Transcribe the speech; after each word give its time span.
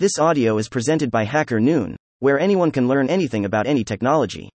This 0.00 0.18
audio 0.18 0.56
is 0.56 0.70
presented 0.70 1.10
by 1.10 1.24
Hacker 1.24 1.60
Noon, 1.60 1.94
where 2.20 2.40
anyone 2.40 2.70
can 2.70 2.88
learn 2.88 3.10
anything 3.10 3.44
about 3.44 3.66
any 3.66 3.84
technology. 3.84 4.48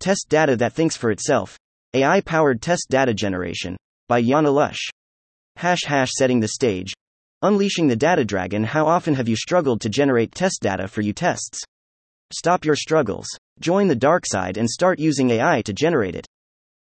Test 0.00 0.26
data 0.28 0.56
that 0.56 0.72
thinks 0.72 0.96
for 0.96 1.12
itself. 1.12 1.56
AI 1.94 2.20
powered 2.22 2.60
test 2.60 2.88
data 2.90 3.14
generation 3.14 3.76
by 4.08 4.20
Yana 4.20 4.52
Lunts. 4.52 4.80
Hash 5.54 5.84
hash 5.84 6.10
setting 6.18 6.40
the 6.40 6.48
stage. 6.48 6.92
Unleashing 7.42 7.86
the 7.86 7.94
data 7.94 8.24
dragon. 8.24 8.64
How 8.64 8.84
often 8.84 9.14
have 9.14 9.28
you 9.28 9.36
struggled 9.36 9.80
to 9.82 9.88
generate 9.88 10.34
test 10.34 10.58
data 10.62 10.88
for 10.88 11.00
you 11.00 11.12
tests? 11.12 11.60
Stop 12.32 12.64
your 12.64 12.74
struggles. 12.74 13.28
Join 13.60 13.86
the 13.86 13.94
dark 13.94 14.24
side 14.26 14.56
and 14.56 14.68
start 14.68 14.98
using 14.98 15.30
AI 15.30 15.62
to 15.62 15.72
generate 15.72 16.16
it. 16.16 16.26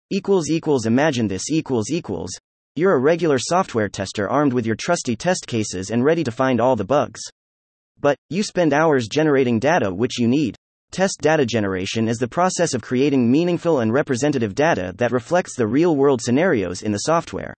Equals 0.08 0.48
equals 0.48 0.86
imagine 0.86 1.28
this 1.28 1.50
equals 1.50 1.90
equals. 1.90 2.30
You're 2.76 2.94
a 2.94 2.98
regular 2.98 3.36
software 3.38 3.90
tester 3.90 4.26
armed 4.26 4.54
with 4.54 4.64
your 4.64 4.76
trusty 4.76 5.16
test 5.16 5.46
cases 5.46 5.90
and 5.90 6.02
ready 6.02 6.24
to 6.24 6.32
find 6.32 6.62
all 6.62 6.76
the 6.76 6.84
bugs. 6.86 7.20
But, 8.00 8.16
you 8.28 8.42
spend 8.42 8.72
hours 8.72 9.08
generating 9.08 9.58
data 9.58 9.92
which 9.92 10.18
you 10.18 10.26
need. 10.26 10.56
Test 10.90 11.18
data 11.20 11.46
generation 11.46 12.08
is 12.08 12.18
the 12.18 12.26
process 12.26 12.74
of 12.74 12.82
creating 12.82 13.30
meaningful 13.30 13.80
and 13.80 13.92
representative 13.92 14.54
data 14.54 14.92
that 14.96 15.12
reflects 15.12 15.54
the 15.54 15.66
real 15.66 15.94
world 15.96 16.20
scenarios 16.20 16.82
in 16.82 16.92
the 16.92 16.98
software. 16.98 17.54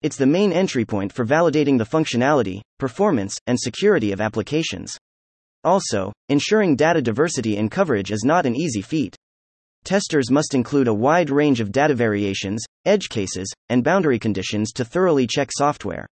It's 0.00 0.16
the 0.16 0.26
main 0.26 0.52
entry 0.52 0.84
point 0.84 1.12
for 1.12 1.24
validating 1.24 1.78
the 1.78 1.84
functionality, 1.84 2.60
performance, 2.78 3.36
and 3.46 3.58
security 3.58 4.10
of 4.12 4.20
applications. 4.20 4.96
Also, 5.64 6.12
ensuring 6.28 6.74
data 6.74 7.02
diversity 7.02 7.56
and 7.56 7.70
coverage 7.70 8.10
is 8.10 8.24
not 8.24 8.46
an 8.46 8.56
easy 8.56 8.82
feat. 8.82 9.14
Testers 9.84 10.30
must 10.30 10.54
include 10.54 10.88
a 10.88 10.94
wide 10.94 11.28
range 11.28 11.60
of 11.60 11.72
data 11.72 11.94
variations, 11.94 12.64
edge 12.84 13.08
cases, 13.08 13.52
and 13.68 13.84
boundary 13.84 14.18
conditions 14.18 14.72
to 14.72 14.84
thoroughly 14.84 15.26
check 15.26 15.50
software. 15.52 16.06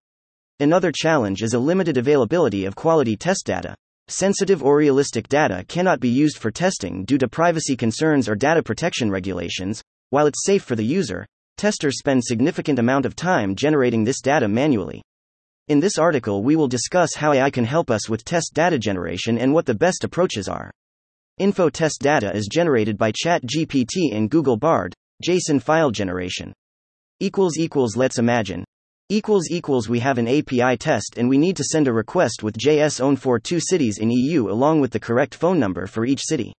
Another 0.62 0.92
challenge 0.92 1.42
is 1.42 1.54
a 1.54 1.60
limited 1.60 1.96
availability 1.96 2.66
of 2.66 2.76
quality 2.76 3.16
test 3.16 3.46
data. 3.46 3.74
Sensitive 4.10 4.62
or 4.62 4.76
realistic 4.76 5.30
data 5.30 5.64
cannot 5.70 6.02
be 6.02 6.10
used 6.10 6.38
for 6.38 6.52
testing 6.52 7.06
due 7.06 7.18
to 7.18 7.30
privacy 7.30 7.78
concerns 7.78 8.28
or 8.28 8.36
data 8.36 8.62
protection 8.62 9.10
regulations. 9.10 9.82
While 10.10 10.28
it's 10.28 10.44
safe 10.44 10.62
for 10.62 10.76
the 10.76 10.84
user, 10.84 11.26
testers 11.56 11.98
spend 11.98 12.26
significant 12.26 12.78
amount 12.78 13.06
of 13.06 13.16
time 13.16 13.56
generating 13.56 14.04
this 14.04 14.20
data 14.20 14.50
manually. 14.50 15.02
In 15.70 15.80
this 15.80 15.98
article, 15.98 16.44
we 16.44 16.58
will 16.58 16.68
discuss 16.68 17.16
how 17.16 17.32
AI 17.32 17.50
can 17.52 17.64
help 17.64 17.90
us 17.90 18.10
with 18.10 18.26
test 18.26 18.52
data 18.54 18.78
generation 18.78 19.38
and 19.38 19.54
what 19.54 19.66
the 19.66 19.74
best 19.74 20.04
approaches 20.04 20.50
are. 20.50 20.72
Info 21.38 21.70
test 21.70 22.02
data 22.02 22.36
is 22.36 22.50
generated 22.52 22.98
by 22.98 23.14
ChatGPT 23.14 24.14
and 24.14 24.30
Google 24.30 24.58
Bard, 24.58 24.94
JSON 25.26 25.62
file 25.62 25.92
generation. 25.92 26.52
equals 27.22 27.58
equals 27.58 27.96
let's 27.96 28.20
imagine 28.20 28.66
equals 29.12 29.50
equals 29.50 29.90
we 29.90 30.00
have 30.00 30.20
an 30.20 30.28
API 30.28 30.78
test 30.78 31.16
and 31.18 31.28
we 31.28 31.40
need 31.40 31.58
to 31.58 31.64
send 31.64 31.88
a 31.88 31.94
request 31.94 32.44
with 32.44 32.56
JSON 32.56 33.18
for 33.18 33.40
two 33.40 33.60
cities 33.60 33.98
in 33.98 34.12
EU 34.12 34.52
along 34.52 34.82
with 34.82 34.92
the 34.92 35.00
correct 35.00 35.34
phone 35.34 35.60
number 35.60 35.88
for 35.88 36.06
each 36.06 36.22
city. 36.22 36.54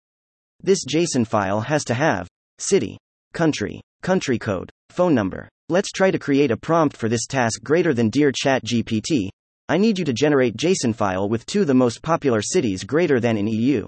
This 0.60 0.84
JSON 0.84 1.24
file 1.24 1.60
has 1.60 1.84
to 1.84 1.94
have 1.94 2.26
city, 2.58 2.98
country, 3.32 3.80
country 4.02 4.36
code, 4.36 4.68
phone 4.88 5.14
number. 5.14 5.48
Let's 5.68 5.92
try 5.92 6.10
to 6.10 6.18
create 6.18 6.50
a 6.50 6.56
prompt 6.56 6.96
for 6.96 7.08
this 7.08 7.28
task 7.28 7.62
greater 7.62 7.94
than 7.94 8.10
dear 8.10 8.32
chat 8.34 8.64
GPT. 8.64 9.28
I 9.68 9.78
need 9.78 10.00
you 10.00 10.04
to 10.04 10.12
generate 10.12 10.56
JSON 10.56 10.92
file 10.92 11.28
with 11.28 11.46
two 11.46 11.64
the 11.64 11.74
most 11.74 12.02
popular 12.02 12.42
cities 12.42 12.82
greater 12.82 13.20
than 13.20 13.36
in 13.36 13.46
EU. 13.46 13.86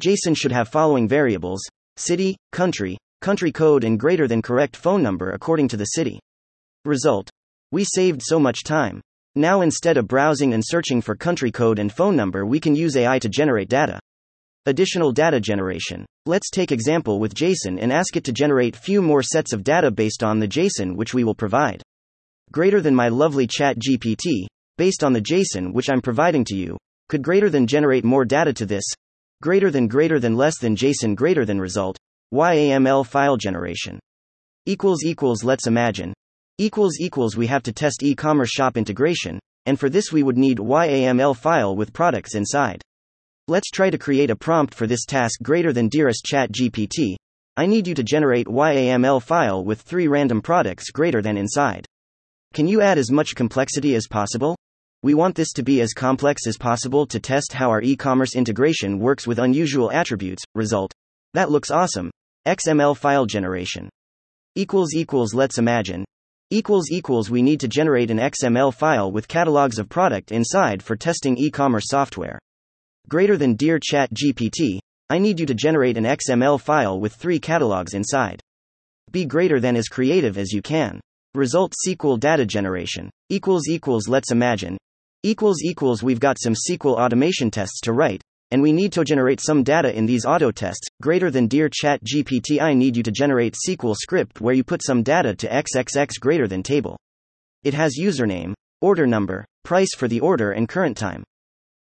JSON 0.00 0.34
should 0.34 0.52
have 0.52 0.70
following 0.70 1.06
variables: 1.06 1.60
city, 1.98 2.38
country, 2.52 2.96
country 3.20 3.52
code 3.52 3.84
and 3.84 4.00
greater 4.00 4.26
than 4.26 4.40
correct 4.40 4.76
phone 4.76 5.02
number 5.02 5.32
according 5.32 5.68
to 5.68 5.76
the 5.76 5.84
city. 5.84 6.18
Result 6.86 7.30
we 7.72 7.84
saved 7.84 8.20
so 8.22 8.38
much 8.38 8.64
time. 8.64 9.00
Now, 9.34 9.62
instead 9.62 9.96
of 9.96 10.06
browsing 10.06 10.52
and 10.52 10.62
searching 10.64 11.00
for 11.00 11.16
country 11.16 11.50
code 11.50 11.78
and 11.78 11.90
phone 11.90 12.14
number, 12.14 12.44
we 12.44 12.60
can 12.60 12.76
use 12.76 12.96
AI 12.96 13.18
to 13.18 13.30
generate 13.30 13.70
data. 13.70 13.98
Additional 14.66 15.10
data 15.10 15.40
generation. 15.40 16.04
Let's 16.26 16.50
take 16.50 16.70
example 16.70 17.18
with 17.18 17.34
JSON 17.34 17.78
and 17.80 17.90
ask 17.90 18.14
it 18.14 18.24
to 18.24 18.32
generate 18.32 18.76
few 18.76 19.00
more 19.00 19.22
sets 19.22 19.54
of 19.54 19.64
data 19.64 19.90
based 19.90 20.22
on 20.22 20.38
the 20.38 20.46
JSON 20.46 20.96
which 20.96 21.14
we 21.14 21.24
will 21.24 21.34
provide. 21.34 21.82
Greater 22.52 22.82
than 22.82 22.94
my 22.94 23.08
lovely 23.08 23.46
chat 23.46 23.78
GPT, 23.78 24.44
based 24.76 25.02
on 25.02 25.14
the 25.14 25.22
JSON 25.22 25.72
which 25.72 25.88
I'm 25.88 26.02
providing 26.02 26.44
to 26.44 26.54
you, 26.54 26.76
could 27.08 27.22
greater 27.22 27.48
than 27.48 27.66
generate 27.66 28.04
more 28.04 28.26
data 28.26 28.52
to 28.52 28.66
this, 28.66 28.84
greater 29.40 29.70
than 29.70 29.88
greater 29.88 30.20
than 30.20 30.36
less 30.36 30.58
than 30.58 30.76
JSON 30.76 31.16
greater 31.16 31.46
than 31.46 31.58
result, 31.58 31.96
YAML 32.34 33.06
file 33.06 33.38
generation. 33.38 33.98
Equals 34.66 35.02
equals 35.04 35.42
let's 35.42 35.66
imagine, 35.66 36.12
equals 36.62 37.00
equals 37.00 37.36
we 37.36 37.48
have 37.48 37.64
to 37.64 37.72
test 37.72 38.04
e-commerce 38.04 38.50
shop 38.50 38.76
integration, 38.76 39.40
and 39.66 39.80
for 39.80 39.88
this 39.88 40.12
we 40.12 40.22
would 40.22 40.38
need 40.38 40.58
YAML 40.58 41.36
file 41.36 41.74
with 41.74 41.92
products 41.92 42.36
inside. 42.36 42.80
Let's 43.48 43.68
try 43.68 43.90
to 43.90 43.98
create 43.98 44.30
a 44.30 44.36
prompt 44.36 44.72
for 44.72 44.86
this 44.86 45.04
task 45.04 45.42
greater 45.42 45.72
than 45.72 45.88
dearest 45.88 46.24
chat 46.24 46.52
GPT. 46.52 47.16
I 47.56 47.66
need 47.66 47.88
you 47.88 47.94
to 47.94 48.04
generate 48.04 48.46
YAML 48.46 49.24
file 49.24 49.64
with 49.64 49.80
three 49.80 50.06
random 50.06 50.40
products 50.40 50.92
greater 50.92 51.20
than 51.20 51.36
inside. 51.36 51.84
Can 52.54 52.68
you 52.68 52.80
add 52.80 52.96
as 52.96 53.10
much 53.10 53.34
complexity 53.34 53.96
as 53.96 54.06
possible? 54.06 54.56
We 55.02 55.14
want 55.14 55.34
this 55.34 55.52
to 55.54 55.64
be 55.64 55.80
as 55.80 55.92
complex 55.92 56.46
as 56.46 56.56
possible 56.56 57.08
to 57.08 57.18
test 57.18 57.52
how 57.52 57.70
our 57.70 57.82
e 57.82 57.96
commerce 57.96 58.36
integration 58.36 59.00
works 59.00 59.26
with 59.26 59.40
unusual 59.40 59.90
attributes. 59.90 60.44
Result. 60.54 60.92
That 61.34 61.50
looks 61.50 61.72
awesome. 61.72 62.12
XML 62.46 62.96
file 62.96 63.26
generation. 63.26 63.88
Equals 64.54 64.94
equals 64.94 65.34
let's 65.34 65.58
imagine 65.58 66.04
equals 66.52 66.90
equals 66.90 67.30
we 67.30 67.40
need 67.40 67.58
to 67.58 67.66
generate 67.66 68.10
an 68.10 68.18
XML 68.18 68.74
file 68.74 69.10
with 69.10 69.26
catalogs 69.26 69.78
of 69.78 69.88
product 69.88 70.32
inside 70.32 70.82
for 70.82 70.94
testing 70.94 71.34
e-commerce 71.38 71.86
software. 71.86 72.38
Greater 73.08 73.38
than 73.38 73.54
dear 73.54 73.78
chat 73.82 74.12
GPT, 74.12 74.78
I 75.08 75.18
need 75.18 75.40
you 75.40 75.46
to 75.46 75.54
generate 75.54 75.96
an 75.96 76.04
XML 76.04 76.60
file 76.60 77.00
with 77.00 77.14
3 77.14 77.38
catalogs 77.38 77.94
inside. 77.94 78.42
Be 79.10 79.24
greater 79.24 79.60
than 79.60 79.76
as 79.76 79.88
creative 79.88 80.36
as 80.36 80.52
you 80.52 80.60
can. 80.60 81.00
Result 81.34 81.72
SQL 81.88 82.20
data 82.20 82.44
generation 82.44 83.08
equals 83.30 83.66
equals 83.66 84.06
let's 84.06 84.30
imagine 84.30 84.76
equals 85.22 85.62
equals 85.62 86.02
we've 86.02 86.20
got 86.20 86.36
some 86.38 86.52
SQL 86.68 86.98
automation 86.98 87.50
tests 87.50 87.80
to 87.80 87.94
write 87.94 88.20
and 88.52 88.60
we 88.60 88.70
need 88.70 88.92
to 88.92 89.02
generate 89.02 89.40
some 89.40 89.62
data 89.62 89.96
in 89.96 90.04
these 90.04 90.26
auto 90.26 90.50
tests. 90.50 90.86
Greater 91.00 91.30
than 91.30 91.46
Dear 91.46 91.70
Chat 91.72 92.04
GPT, 92.04 92.60
I 92.60 92.74
need 92.74 92.98
you 92.98 93.02
to 93.02 93.10
generate 93.10 93.56
SQL 93.66 93.96
script 93.96 94.42
where 94.42 94.54
you 94.54 94.62
put 94.62 94.84
some 94.84 95.02
data 95.02 95.34
to 95.34 95.48
XXX 95.48 96.20
greater 96.20 96.46
than 96.46 96.62
table. 96.62 96.98
It 97.64 97.72
has 97.72 97.98
username, 97.98 98.52
order 98.82 99.06
number, 99.06 99.46
price 99.64 99.94
for 99.96 100.06
the 100.06 100.20
order, 100.20 100.52
and 100.52 100.68
current 100.68 100.98
time. 100.98 101.24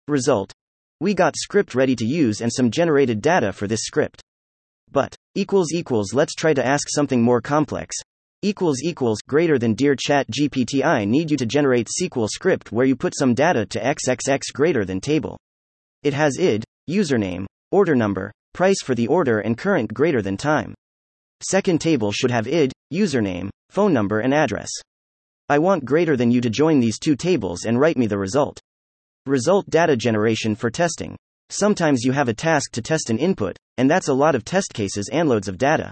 Result. 0.07 0.53
We 0.99 1.15
got 1.15 1.35
script 1.37 1.73
ready 1.73 1.95
to 1.95 2.05
use 2.05 2.39
and 2.39 2.53
some 2.53 2.69
generated 2.69 3.19
data 3.19 3.51
for 3.51 3.65
this 3.65 3.81
script. 3.81 4.21
But, 4.91 5.15
equals 5.33 5.73
equals 5.73 6.13
let's 6.13 6.35
try 6.35 6.53
to 6.53 6.65
ask 6.65 6.87
something 6.87 7.21
more 7.21 7.41
complex. 7.41 7.95
Equals 8.43 8.83
equals 8.83 9.21
greater 9.27 9.57
than 9.57 9.73
Dear 9.73 9.95
Chat 9.95 10.27
GPT, 10.29 10.85
I 10.85 11.05
need 11.05 11.31
you 11.31 11.37
to 11.37 11.47
generate 11.47 11.87
SQL 11.99 12.29
script 12.29 12.71
where 12.71 12.85
you 12.85 12.95
put 12.95 13.17
some 13.17 13.33
data 13.33 13.65
to 13.65 13.79
XXX 13.79 14.41
greater 14.53 14.85
than 14.85 15.01
table. 15.01 15.39
It 16.01 16.13
has 16.13 16.37
id, 16.39 16.63
username, 16.89 17.45
order 17.71 17.93
number, 17.93 18.31
price 18.53 18.81
for 18.81 18.95
the 18.95 19.07
order, 19.07 19.39
and 19.39 19.57
current 19.57 19.93
greater 19.93 20.21
than 20.21 20.37
time. 20.37 20.73
Second 21.41 21.81
table 21.81 22.11
should 22.11 22.31
have 22.31 22.47
id, 22.47 22.71
username, 22.93 23.49
phone 23.69 23.91
number, 23.91 24.21
and 24.21 24.33
address. 24.33 24.69
I 25.49 25.59
want 25.59 25.83
greater 25.83 26.15
than 26.15 26.31
you 26.31 26.41
to 26.41 26.49
join 26.49 26.79
these 26.79 26.99
two 26.99 27.15
tables 27.15 27.65
and 27.65 27.79
write 27.79 27.97
me 27.97 28.07
the 28.07 28.17
result. 28.17 28.61
Result 29.25 29.69
data 29.69 29.97
generation 29.97 30.55
for 30.55 30.69
testing. 30.69 31.17
Sometimes 31.49 32.03
you 32.03 32.13
have 32.13 32.29
a 32.29 32.33
task 32.33 32.71
to 32.73 32.81
test 32.81 33.09
an 33.09 33.17
input, 33.17 33.57
and 33.77 33.91
that's 33.91 34.07
a 34.07 34.13
lot 34.13 34.35
of 34.35 34.45
test 34.45 34.73
cases 34.73 35.09
and 35.11 35.27
loads 35.27 35.47
of 35.47 35.57
data. 35.57 35.91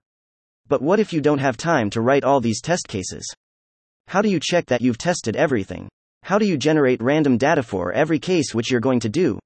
But 0.67 0.81
what 0.81 0.99
if 0.99 1.11
you 1.11 1.19
don't 1.19 1.39
have 1.39 1.57
time 1.57 1.89
to 1.89 2.01
write 2.01 2.23
all 2.23 2.39
these 2.39 2.61
test 2.61 2.87
cases? 2.87 3.25
How 4.07 4.21
do 4.21 4.29
you 4.29 4.39
check 4.41 4.67
that 4.67 4.81
you've 4.81 4.97
tested 4.97 5.35
everything? 5.35 5.89
How 6.23 6.39
do 6.39 6.45
you 6.45 6.57
generate 6.57 7.01
random 7.01 7.37
data 7.37 7.63
for 7.63 7.91
every 7.91 8.19
case 8.19 8.53
which 8.53 8.71
you're 8.71 8.79
going 8.79 9.01
to 9.01 9.09
do? 9.09 9.39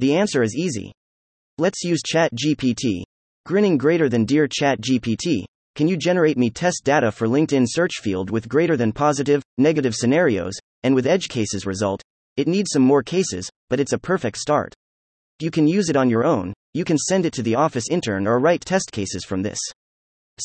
The 0.00 0.16
answer 0.16 0.42
is 0.42 0.56
easy. 0.56 0.94
Let's 1.58 1.84
use 1.84 2.00
ChatGPT. 2.02 3.02
Grinning 3.44 3.76
greater 3.76 4.08
than 4.08 4.24
Dear 4.24 4.48
ChatGPT, 4.48 5.44
can 5.74 5.88
you 5.88 5.98
generate 5.98 6.38
me 6.38 6.48
test 6.48 6.84
data 6.84 7.12
for 7.12 7.26
LinkedIn 7.26 7.66
search 7.68 8.00
field 8.00 8.30
with 8.30 8.48
greater 8.48 8.78
than 8.78 8.92
positive, 8.92 9.42
negative 9.58 9.94
scenarios, 9.94 10.54
and 10.84 10.94
with 10.94 11.06
edge 11.06 11.28
cases 11.28 11.66
result? 11.66 12.02
It 12.38 12.48
needs 12.48 12.70
some 12.72 12.80
more 12.80 13.02
cases, 13.02 13.50
but 13.68 13.78
it's 13.78 13.92
a 13.92 13.98
perfect 13.98 14.38
start. 14.38 14.72
You 15.38 15.50
can 15.50 15.68
use 15.68 15.90
it 15.90 15.96
on 15.96 16.08
your 16.08 16.24
own, 16.24 16.54
you 16.72 16.86
can 16.86 16.96
send 16.96 17.26
it 17.26 17.34
to 17.34 17.42
the 17.42 17.56
office 17.56 17.90
intern 17.90 18.26
or 18.26 18.40
write 18.40 18.62
test 18.62 18.92
cases 18.92 19.26
from 19.26 19.42
this. 19.42 19.60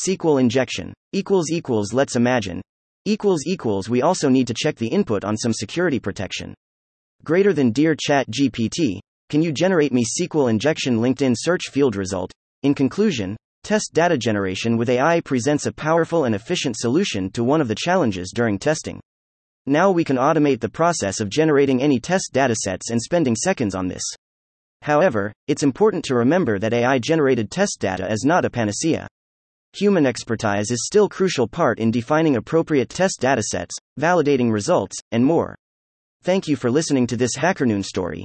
SQL 0.04 0.38
injection 0.38 0.92
equals 1.14 1.50
equals 1.50 1.94
let's 1.94 2.14
imagine 2.14 2.60
equals 3.06 3.46
equals 3.46 3.88
we 3.88 4.02
also 4.02 4.28
need 4.28 4.48
to 4.48 4.54
check 4.54 4.76
the 4.76 4.88
input 4.88 5.24
on 5.24 5.34
some 5.34 5.54
security 5.54 5.98
protection. 5.98 6.54
Greater 7.24 7.54
than 7.54 7.72
Dear 7.72 7.96
Chat 7.98 8.26
GPT, 8.30 9.00
can 9.28 9.42
you 9.42 9.50
generate 9.50 9.92
me 9.92 10.04
SQL 10.04 10.48
injection 10.48 10.98
LinkedIn 10.98 11.34
search 11.36 11.70
field 11.72 11.96
result? 11.96 12.30
In 12.62 12.74
conclusion, 12.74 13.36
test 13.64 13.90
data 13.92 14.16
generation 14.16 14.76
with 14.76 14.88
AI 14.88 15.20
presents 15.20 15.66
a 15.66 15.72
powerful 15.72 16.26
and 16.26 16.34
efficient 16.36 16.76
solution 16.78 17.30
to 17.30 17.42
one 17.42 17.60
of 17.60 17.66
the 17.66 17.74
challenges 17.74 18.30
during 18.32 18.56
testing. 18.56 19.00
Now 19.66 19.90
we 19.90 20.04
can 20.04 20.16
automate 20.16 20.60
the 20.60 20.68
process 20.68 21.18
of 21.18 21.28
generating 21.28 21.82
any 21.82 21.98
test 21.98 22.30
datasets 22.32 22.90
and 22.90 23.02
spending 23.02 23.34
seconds 23.34 23.74
on 23.74 23.88
this. 23.88 24.04
However, 24.82 25.32
it's 25.48 25.64
important 25.64 26.04
to 26.04 26.14
remember 26.14 26.60
that 26.60 26.72
AI 26.72 27.00
generated 27.00 27.50
test 27.50 27.80
data 27.80 28.08
is 28.08 28.24
not 28.24 28.44
a 28.44 28.50
panacea. 28.50 29.08
Human 29.72 30.06
expertise 30.06 30.70
is 30.70 30.86
still 30.86 31.08
crucial 31.08 31.48
part 31.48 31.80
in 31.80 31.90
defining 31.90 32.36
appropriate 32.36 32.90
test 32.90 33.20
datasets, 33.20 33.72
validating 33.98 34.52
results, 34.52 34.96
and 35.10 35.24
more. 35.24 35.56
Thank 36.22 36.46
you 36.46 36.54
for 36.54 36.70
listening 36.70 37.08
to 37.08 37.16
this 37.16 37.36
HackerNoon 37.36 37.84
story 37.84 38.24